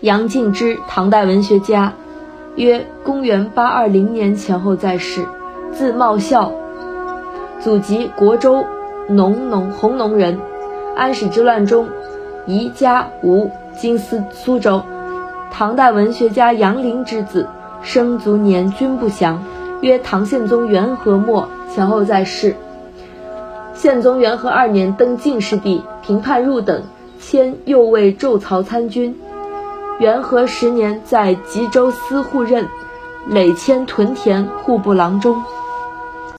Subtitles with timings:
[0.00, 1.92] 杨敬之，唐代文学家，
[2.56, 5.26] 约公元八二零年前后在世，
[5.72, 6.52] 字茂孝，
[7.60, 8.64] 祖籍国州
[9.08, 10.38] 农农弘农人。
[10.96, 11.88] 安史之乱中，
[12.46, 14.80] 移家吴，今司苏州。
[15.50, 17.46] 唐代文学家杨林之子，
[17.82, 19.44] 生卒年均不详，
[19.82, 22.56] 约唐宪宗元和末前后在世。
[23.74, 26.84] 宪宗元和二年登进士第，平叛入等，
[27.20, 29.14] 迁右卫骤曹参军。
[30.00, 32.66] 元和十年在吉州司户任，
[33.26, 35.36] 累迁屯田户部郎中。